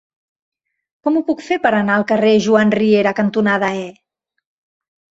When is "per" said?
1.67-1.73